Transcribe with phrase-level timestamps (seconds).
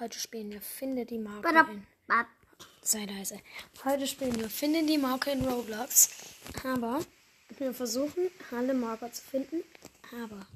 [0.00, 1.86] Heute spielen wir Finde die Marke in.
[2.82, 3.40] Sei leise.
[3.84, 6.10] Heute spielen wir Finde die Marke in Roblox.
[6.64, 7.00] Aber
[7.56, 9.64] wir versuchen, alle Marker zu finden.
[10.24, 10.46] Aber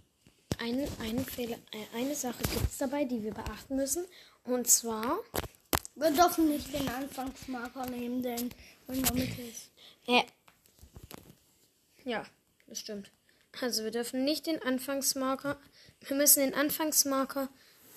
[0.58, 4.06] eine, eine, Fehler, äh, eine Sache gibt es dabei, die wir beachten müssen.
[4.44, 5.18] Und zwar,
[5.94, 8.50] Wir dürfen nicht den Anfangsmarker nehmen, denn
[8.88, 9.70] in der Mitte ist.
[10.06, 10.22] äh,
[12.04, 12.24] ja,
[12.66, 13.10] das stimmt.
[13.60, 15.60] Also wir dürfen nicht den Anfangsmarker,
[16.00, 17.48] wir müssen den Anfangsmarker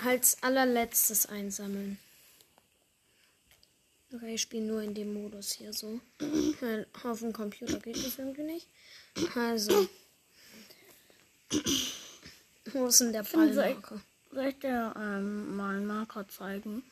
[0.04, 1.98] als allerletztes einsammeln.
[4.14, 6.00] Okay, ich spiele nur in dem Modus hier so.
[6.62, 8.68] Weil auf dem Computer geht das irgendwie nicht.
[9.36, 9.88] Also.
[12.74, 14.02] Wo ist denn der Ballmarker?
[14.32, 16.84] Soll ich dir ähm, mal einen Marker zeigen?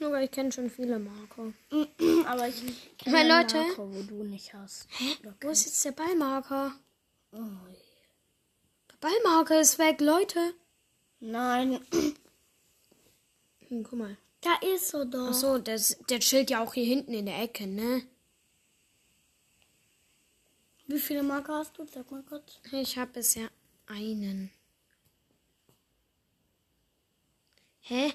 [0.00, 1.52] Aber ich kenne schon viele Marker.
[2.26, 4.86] Aber ich kenne einen Leute- Marker, wo du nicht hast.
[5.22, 6.72] Oder Wo ist jetzt der Ballmarker?
[7.32, 7.38] Oh,
[8.90, 10.54] Der Ballmarker ist weg, Leute.
[11.20, 11.80] Nein,
[13.68, 14.16] Hm, guck mal.
[14.40, 15.28] da ist er doch.
[15.28, 18.02] Achso, der, der chillt ja auch hier hinten in der Ecke, ne?
[20.86, 21.86] Wie viele Marker hast du?
[21.86, 22.58] Sag mal kurz.
[22.72, 23.48] Ich habe bisher
[23.86, 24.50] einen.
[27.82, 28.12] Hä?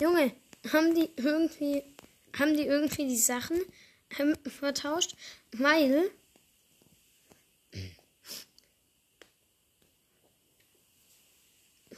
[0.00, 0.32] Junge,
[0.72, 1.84] haben die irgendwie
[2.38, 3.58] haben die irgendwie die Sachen
[4.18, 5.16] ähm, vertauscht?
[5.52, 6.10] Weil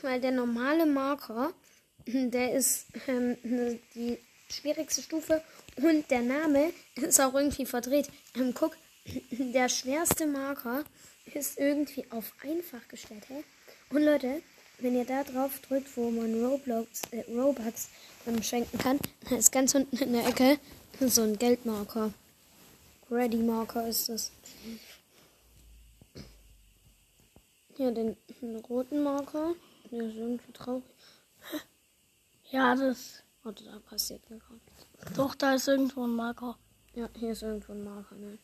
[0.03, 1.53] weil der normale Marker,
[2.07, 4.19] der ist ähm, ne- die
[4.51, 5.43] schwierigste Stufe
[5.77, 8.11] und der Name ist auch irgendwie verdreht.
[8.35, 8.77] Ähm, guck,
[9.31, 10.85] der schwerste Marker
[11.35, 13.25] ist irgendwie auf einfach gestellt.
[13.29, 13.45] Hä?
[13.91, 14.43] Und Leute,
[14.81, 17.89] wenn ihr da drauf drückt, wo man Roblox, äh, Robux
[18.27, 20.59] ähm, schenken kann, da ist ganz unten in der Ecke
[21.01, 22.13] so ein Geldmarker.
[23.11, 24.31] Ready Marker ist das.
[27.77, 29.55] Hier den, den roten Marker.
[29.91, 30.85] Der ist irgendwie traurig.
[32.51, 33.23] Ja, das.
[33.43, 35.15] Warte, da passiert mir nichts.
[35.15, 36.57] Doch, da ist irgendwo ein Marker.
[36.95, 38.39] Ja, hier ist irgendwo ein Marker, ne?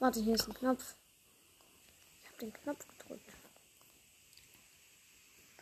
[0.00, 0.96] Warte, hier ist ein Knopf.
[2.20, 3.30] Ich habe den Knopf gedrückt.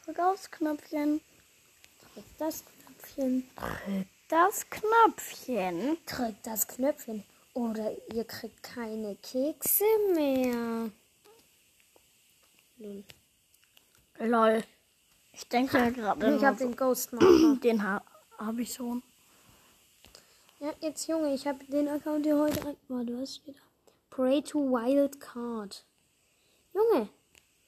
[0.05, 1.21] Drück aufs Knöpfchen.
[2.15, 3.51] Drück das Knöpfchen.
[3.55, 5.99] Drück das Knöpfchen.
[6.07, 7.25] Drück das Knöpfchen.
[7.53, 9.85] Oder ihr kriegt keine Kekse
[10.15, 10.91] mehr.
[12.79, 13.05] Lol.
[14.19, 14.65] Lol.
[15.39, 16.37] Ich denke gerade.
[16.37, 17.57] Ich habe den Ghost Marker.
[17.63, 18.03] Den ha
[18.39, 19.05] habe ich schon.
[20.59, 22.77] Ja, jetzt Junge, ich habe den Account hier heute.
[22.89, 23.61] Warte, was steht da?
[24.11, 25.85] Pray to Wild Card.
[26.75, 27.09] Junge,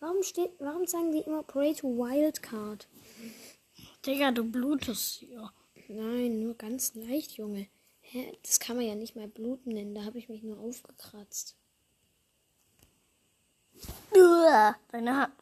[0.01, 2.89] warum steht, warum sagen die immer Pray to Wild Card?
[4.05, 5.53] Digga, du blutest hier.
[5.87, 7.69] Nein, nur ganz leicht, Junge.
[8.01, 8.37] Hä?
[8.43, 9.95] Das kann man ja nicht mal bluten nennen.
[9.95, 11.55] Da habe ich mich nur aufgekratzt.
[14.91, 15.33] Deine Hand.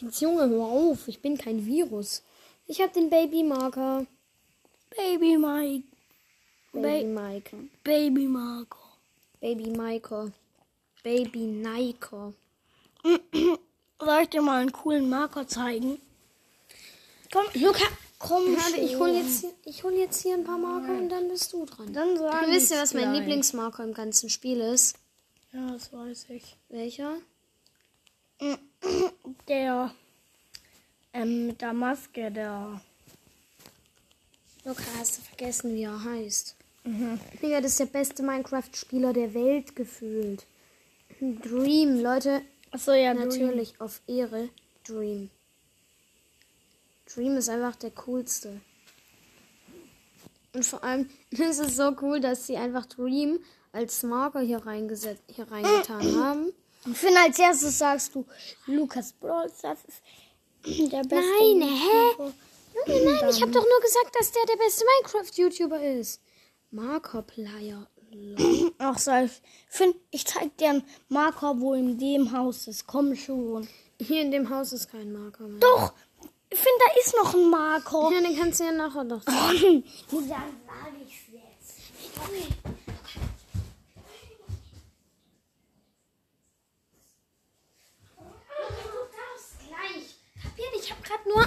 [0.00, 1.08] Jetzt, Junge, hör auf.
[1.08, 2.22] Ich bin kein Virus.
[2.66, 4.06] Ich habe den Baby-Marker.
[4.96, 5.84] Baby Mike.
[6.72, 7.56] Baby Ba Mike.
[7.82, 8.78] Baby Marco.
[9.40, 10.32] Baby Miker.
[11.02, 12.32] Baby Niker.
[14.00, 15.98] Soll ich dir mal einen coolen Marker zeigen?
[17.32, 17.84] Komm, Luca,
[18.18, 19.00] komm warte, ich schon.
[19.00, 21.92] hol jetzt, ich hol jetzt hier ein paar Marker und dann bist du dran.
[21.92, 23.20] Dann sag Wisst ihr, ich's was mein gleich.
[23.20, 24.96] Lieblingsmarker im ganzen Spiel ist?
[25.52, 26.56] Ja, das weiß ich.
[26.68, 27.16] Welcher?
[29.48, 29.94] Der
[31.12, 32.80] ähm, mit der Maske, der.
[34.64, 36.56] Luca, hast du vergessen, wie er heißt?
[37.42, 40.46] Digga, das ist der beste Minecraft-Spieler der Welt gefühlt.
[41.20, 42.42] Dream, Leute.
[42.70, 43.28] Achso, ja, Dream.
[43.28, 44.50] Natürlich, auf Ehre,
[44.86, 45.30] Dream.
[47.12, 48.60] Dream ist einfach der coolste.
[50.52, 53.40] Und vor allem ist es so cool, dass sie einfach Dream
[53.72, 56.52] als Marker hier, reingesetzt, hier reingetan haben.
[56.90, 58.24] Ich finde, als erstes sagst du,
[58.66, 61.16] Lukas Brawl Stars ist der beste.
[61.16, 62.10] Nein, hä?
[62.10, 62.32] YouTuber.
[62.86, 66.20] Junge, nein, ich habe doch nur gesagt, dass der der beste Minecraft-YouTuber ist.
[66.70, 67.86] Marker-Player.
[68.12, 68.72] Lol.
[68.78, 69.32] Ach so, ich
[69.68, 72.86] finde, ich zeig dir einen Marker, wo in dem Haus ist.
[72.86, 73.66] Komm schon.
[74.00, 75.60] Hier in dem Haus ist kein Marker mehr.
[75.60, 75.92] Doch,
[76.50, 78.10] ich finde, da ist noch ein Marker.
[78.12, 79.22] Ja, den kannst du ja nachher doch.
[79.24, 79.84] Dann sage
[81.04, 81.76] ich jetzt.
[89.86, 90.18] gleich.
[90.42, 90.68] Kapiert?
[90.78, 91.46] Ich habe gerade nur.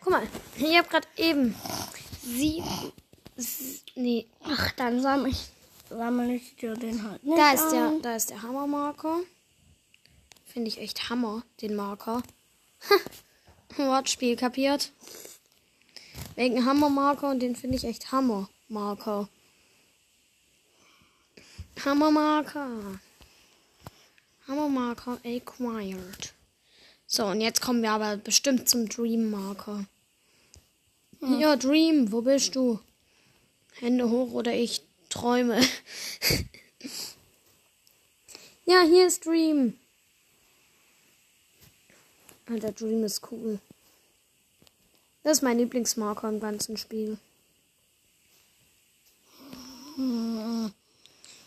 [0.00, 1.54] Guck mal, ich habe gerade eben
[2.22, 2.92] sieben.
[3.36, 5.46] s- Nee, Ach, dann sammle ich,
[5.88, 9.20] sammel ich dir den halt nicht da ist der, da ist der Hammermarker.
[10.44, 12.22] Finde ich echt Hammer, den Marker.
[13.76, 14.92] Wortspiel, kapiert?
[16.36, 19.28] Wegen Hammermarker und den finde ich echt Hammermarker.
[21.84, 23.00] Hammermarker.
[24.48, 26.32] Hammermarker acquired.
[27.14, 29.84] So, und jetzt kommen wir aber bestimmt zum Dream Marker.
[31.20, 32.80] Ja, Dream, wo bist du?
[33.74, 35.60] Hände hoch oder ich träume.
[38.64, 39.78] ja, hier ist Dream.
[42.46, 43.60] Alter, Dream ist cool.
[45.22, 47.16] Das ist mein Lieblingsmarker im ganzen Spiel.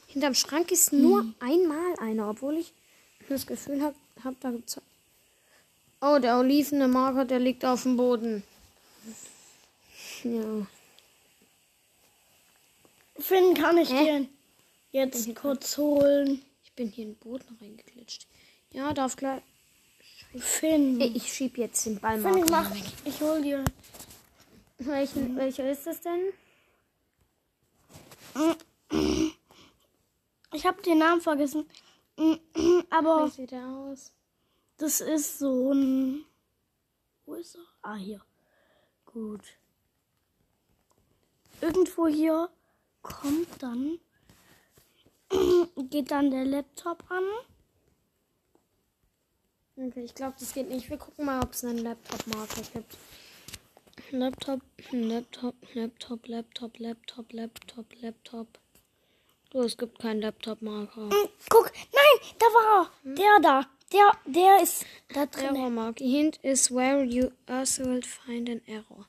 [0.08, 2.72] Hinterm Schrank ist nur einmal einer, obwohl ich
[3.28, 4.80] das Gefühl habe, hab da gibt's.
[6.00, 8.44] Oh, der olivene Marker, der liegt auf dem Boden.
[10.24, 10.68] Ja.
[13.20, 14.20] Finn, kann ich Hä?
[14.22, 14.28] dir
[14.92, 16.42] jetzt kurz holen?
[16.64, 18.28] Ich bin hier in den Boden reingeglitscht.
[18.72, 19.42] Ja, darf gleich.
[20.38, 21.02] Finn.
[21.02, 22.70] Ich schieb jetzt den Ball Finn, ich mach.
[23.06, 23.64] Ich hol dir.
[24.78, 26.34] Welchen, welcher ist das denn?
[30.54, 31.66] Ich habe den Namen vergessen.
[32.92, 34.12] Aber Wie sieht der aus?
[34.78, 36.26] Das ist so ein.
[37.26, 37.66] Wo ist er?
[37.82, 38.22] Ah, hier.
[39.06, 39.44] Gut.
[41.62, 42.50] Irgendwo hier
[43.02, 44.00] kommt dann.
[45.90, 47.24] Geht dann der Laptop an.
[49.76, 50.90] Okay, ich glaube, das geht nicht.
[50.90, 52.98] Wir gucken mal, ob es einen Laptop-Marker gibt.
[54.10, 58.48] Laptop, Laptop, Laptop, Laptop, Laptop, Laptop, Laptop.
[59.52, 61.10] Du, es gibt keinen Laptop-Marker.
[61.10, 63.14] Hm, Guck, nein, da war er.
[63.14, 63.77] Der da.
[63.94, 65.56] Der, der ist da drin.
[65.56, 66.00] Error Mark.
[66.00, 69.08] Hint is where you also will find an error.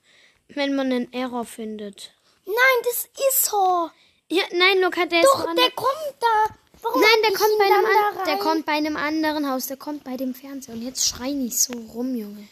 [0.48, 2.12] Wenn man einen Error findet.
[2.46, 2.54] Nein,
[2.84, 3.92] das ist er.
[4.30, 5.64] Ja, nein, Luca, der ist Doch, woanders.
[5.64, 6.54] der kommt da.
[6.80, 9.66] Warum Nein, der kommt, bei einem an, da der kommt bei einem anderen Haus.
[9.66, 10.74] Der kommt bei dem Fernseher.
[10.74, 12.48] Und jetzt schrei nicht so rum, Junge.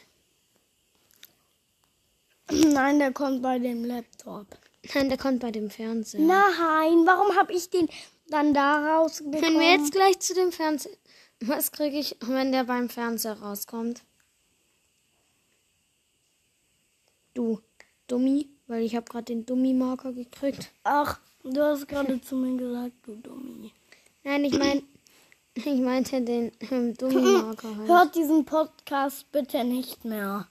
[2.51, 4.47] Nein, der kommt bei dem Laptop.
[4.95, 6.21] Nein, der kommt bei dem Fernseher.
[6.21, 7.89] Nein, warum habe ich den
[8.29, 9.43] dann da rausbekommen?
[9.43, 10.97] Wenn wir jetzt gleich zu dem Fernseher.
[11.41, 14.03] Was kriege ich, wenn der beim Fernseher rauskommt?
[17.35, 17.61] Du,
[18.07, 20.71] Dummi, weil ich habe gerade den Dummi-Marker gekriegt.
[20.85, 23.73] Ach, du hast gerade zu mir gesagt, du Dummi.
[24.25, 24.83] Nein, ich mein,
[25.55, 27.89] ich meinte den ähm, Dummi-Marker halt.
[27.89, 30.49] Hört diesen Podcast bitte nicht mehr.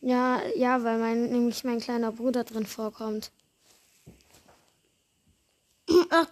[0.00, 3.30] Ja, ja, weil mein, nämlich mein kleiner Bruder drin vorkommt.
[6.10, 6.26] Ach,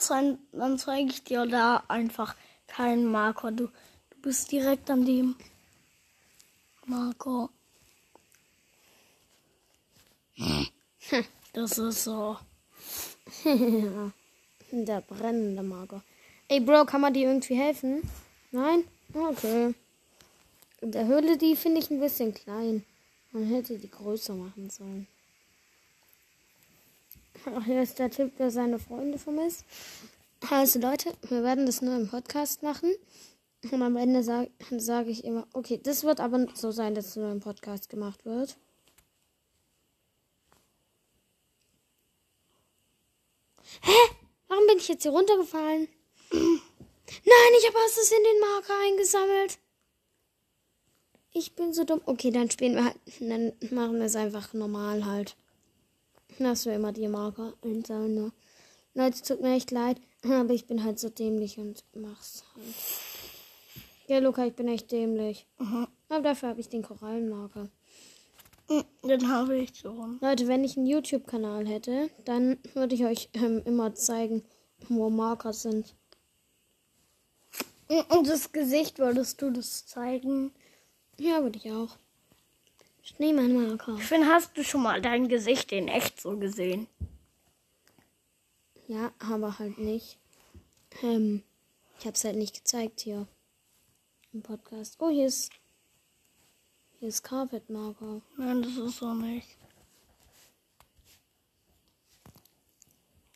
[0.53, 2.35] dann zeige ich dir da einfach
[2.71, 3.51] keinen Marker.
[3.53, 5.37] Du, du bist direkt an dem
[6.87, 7.51] Marker.
[11.53, 12.39] Das ist so.
[14.73, 16.03] Der brennende Marker.
[16.49, 18.09] Ey, Bro, kann man dir irgendwie helfen?
[18.53, 18.85] Nein?
[19.13, 19.75] Okay.
[20.81, 22.85] In der Höhle, die finde ich ein bisschen klein.
[23.33, 25.07] Man hätte die größer machen sollen.
[27.47, 29.65] Ach, hier ist der Typ, der seine Freunde vermisst.
[30.49, 32.95] Also Leute, wir werden das nur im Podcast machen.
[33.71, 37.17] Und am Ende sage sag ich immer, okay, das wird aber so sein, dass es
[37.17, 38.57] nur im Podcast gemacht wird.
[43.83, 43.93] Hä?
[44.49, 45.89] Warum bin ich jetzt hier runtergefallen?
[46.33, 49.59] Nein, ich habe aus Versehen den Marker eingesammelt.
[51.33, 52.01] Ich bin so dumm.
[52.07, 52.97] Okay, dann spielen wir halt.
[53.21, 55.37] Dann machen wir es einfach normal halt.
[56.39, 58.15] Dass wir immer die Marker einsammeln.
[58.15, 58.33] Ne?
[58.95, 60.01] Leute, tut mir echt leid.
[60.23, 62.67] Aber ich bin halt so dämlich und mach's halt.
[64.07, 65.47] Ja, Luca, ich bin echt dämlich.
[66.09, 67.69] Aber dafür habe ich den Korallenmarker.
[69.03, 70.19] Den habe ich schon.
[70.21, 74.45] Leute, wenn ich einen YouTube-Kanal hätte, dann würde ich euch ähm, immer zeigen,
[74.89, 75.95] wo Marker sind.
[78.09, 80.53] Und das Gesicht würdest du das zeigen?
[81.19, 81.97] Ja, würde ich auch.
[83.03, 83.97] Schneemannmarker.
[83.97, 86.87] Finn, hast du schon mal dein Gesicht in echt so gesehen?
[88.91, 90.19] Ja, aber halt nicht.
[91.03, 91.45] Ähm,
[92.01, 93.29] ich habe es halt nicht gezeigt hier
[94.33, 94.97] im Podcast.
[94.99, 95.53] Oh, hier ist
[96.99, 98.21] hier ist Carpetmarker.
[98.37, 99.47] Nein, das ist so nicht.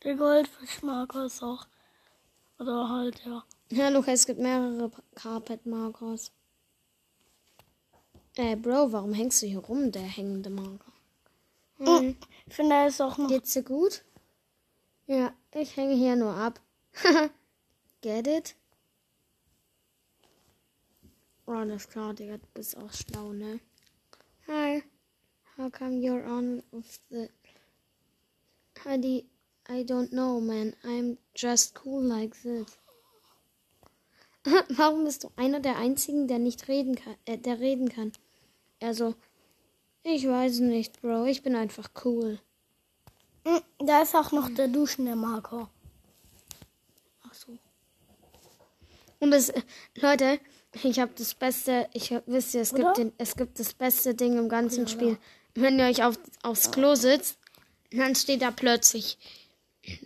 [0.02, 1.68] Der Goldfischmarker ist auch.
[2.58, 3.44] Oder halt, ja.
[3.70, 6.32] Ja, Luca, es gibt mehrere Carpetmarkers.
[8.34, 10.92] Äh, Bro, warum hängst du hier rum, der hängende Marker?
[11.76, 12.16] Hm.
[12.44, 13.28] Ich finde, er ist auch noch.
[13.28, 14.04] Geht's dir gut?
[15.06, 16.60] Ja, ich hänge hier nur ab.
[18.00, 18.56] Get it?
[21.46, 23.60] Oh, alles klar, Digga, du bist auch schlau, ne?
[24.48, 24.82] Hi.
[25.58, 27.28] How come you're on with the...
[28.82, 29.26] Heidi,
[29.68, 30.74] I don't know, man.
[30.84, 32.78] I'm just cool like this.
[34.76, 38.12] Warum bist du einer der einzigen, der nicht reden kann, äh, der reden kann?
[38.80, 39.14] Also,
[40.02, 41.26] ich weiß nicht, Bro.
[41.26, 42.40] Ich bin einfach cool.
[43.44, 45.70] Mm, Da ist auch noch der duschende Marker.
[47.22, 47.58] Ach so.
[49.20, 49.52] Und das,
[49.96, 50.40] Leute,
[50.82, 52.84] ich habe das Beste, ich hab, wisst ihr, es Oder?
[52.84, 55.18] gibt, den, es gibt das beste Ding im ganzen Spiel.
[55.54, 57.38] wenn ihr euch auf, aufs Klo sitzt,
[57.90, 59.18] dann steht da plötzlich.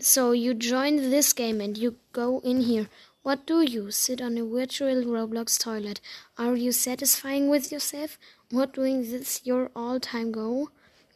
[0.00, 2.86] So you join this game and you go in here.
[3.22, 3.90] What do you?
[3.90, 6.00] Sit on a virtual Roblox toilet.
[6.36, 8.18] Are you satisfying with yourself?
[8.50, 10.68] What doing this your all-time goal?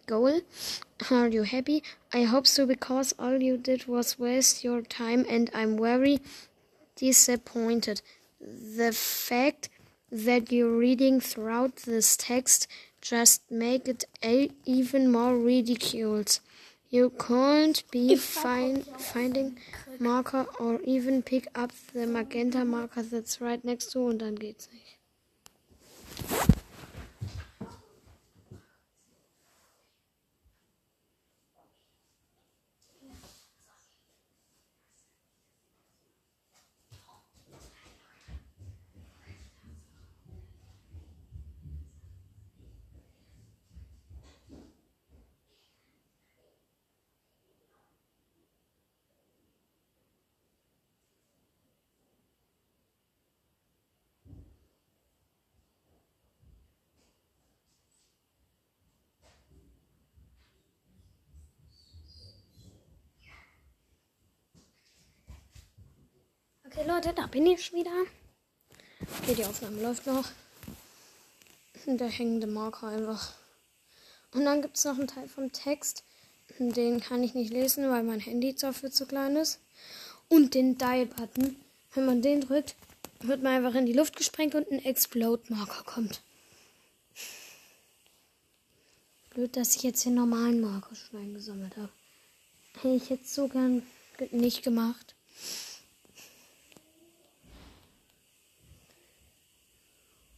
[0.06, 0.42] Goal?
[1.10, 1.82] Are you happy?
[2.12, 6.20] I hope so because all you did was waste your time and I'm very
[6.96, 8.02] disappointed.
[8.40, 9.68] The fact
[10.10, 12.68] that you're reading throughout this text
[13.00, 16.40] just make it a- even more ridiculous.
[16.90, 19.58] You can't be find, finding
[19.98, 24.68] marker or even pick up the magenta marker that's right next to und dann geht's
[24.72, 24.98] nicht.
[66.82, 67.92] Okay, Leute, da bin ich wieder.
[69.22, 70.28] Okay, die Aufnahme läuft noch.
[71.86, 73.34] Der hängende Marker einfach.
[74.32, 76.02] Und dann gibt es noch einen Teil vom Text.
[76.58, 79.60] Den kann ich nicht lesen, weil mein Handy dafür zu klein ist.
[80.28, 81.54] Und den Die-Button.
[81.94, 82.74] Wenn man den drückt,
[83.20, 86.20] wird man einfach in die Luft gesprengt und ein Explode-Marker kommt.
[89.30, 91.90] Blöd, dass ich jetzt den normalen Marker schon eingesammelt habe.
[92.80, 93.86] Hätte ich jetzt so gern
[94.18, 95.14] ge- nicht gemacht.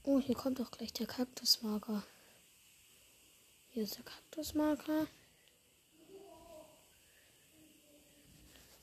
[0.06, 2.02] Oh, hier kommt auch gleich der Kaktusmarker.
[3.70, 5.06] Hier ist der Kaktusmarker.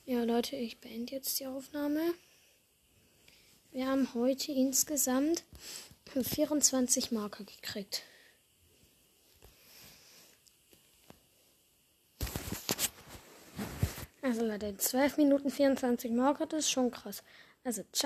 [0.04, 2.14] Ja, Leute, ich beende jetzt die Aufnahme.
[3.70, 5.44] Wir haben heute insgesamt
[6.06, 8.02] 24 Marker gekriegt.
[14.22, 17.22] Also Leute, 12 Minuten 24 Marker, das ist schon krass.
[17.62, 18.00] Also, ciao.